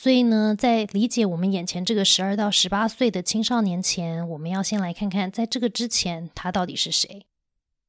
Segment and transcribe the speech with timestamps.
[0.00, 7.26] 所以呢，在理解我们眼前这个十二到十八岁的青少年前，我们要先来看看，在这个之前他到底是谁。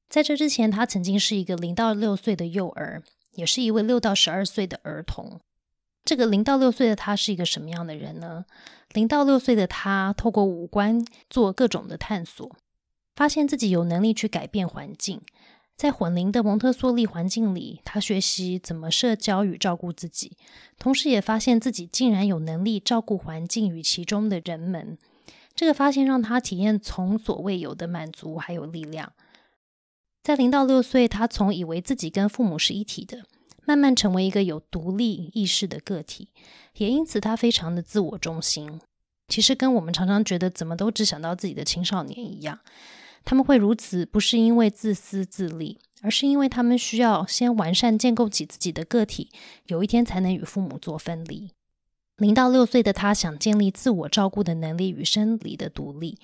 [0.10, 3.04] 在这之前，他曾经是一个零到六岁的幼儿，
[3.36, 5.40] 也是一位六到十二岁的儿童。
[6.04, 8.46] 这个零到六岁的他是一个什么样的人呢？
[8.94, 12.58] 零到六岁的他，透过五官做各种的探索，
[13.16, 15.22] 发现自己有能力去改变环境。
[15.80, 20.36] 在混龄的蒙特梭利环境里，他学习怎么社交与照顾自己，
[20.78, 24.98] 同时也发现自己竟然有能力照顾环境与其中的人们。
[25.56, 29.14] 这个发现让他体验从所未有的满足还有力量。
[30.22, 33.24] 在零到六岁，他从以为自己跟父母是一体的，
[33.64, 36.28] 慢慢成为一个有独立意识的个体，
[36.76, 38.82] 也因此他非常的自我中心。
[39.30, 42.60] 其实跟我们常常觉得怎么都只想到自己的青少年一样。
[43.24, 49.30] 他们会如此，不是因为自私自利，而是因为他们需要先完善建构起自己的个体，
[49.68, 51.52] 有一天才能与父母做分离。
[52.18, 56.18] 零到六岁的他想建立自我照顾的能力与生理的独立，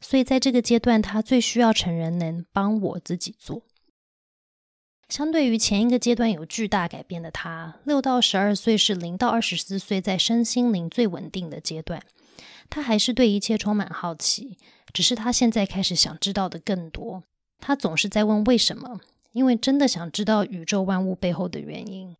[0.00, 3.62] 所以在这个阶段，他最需要成人能帮我自己做。
[5.10, 12.02] 相对于前一个阶段有巨大改变的他，六到十二岁是零到二十四岁在身心灵最稳定的阶段，
[12.72, 14.56] 他还是对一切充满好奇。
[14.94, 17.22] 只是他现在开始想知道的更多，
[17.58, 19.00] 他总是在问为什么，
[19.32, 22.16] 因为真的想知道宇宙万物背后的原因。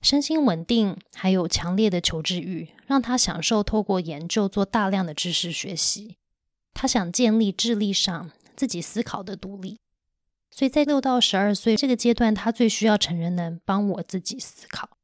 [0.00, 6.16] 身心稳定，还有强烈的求知欲，让他享受透过研究做大量的知识学习。
[6.74, 9.78] 他想建立智力上自己思考的独立，
[10.50, 14.97] 所以在六到十二岁这个阶段，他最需要成人能帮我自己思考。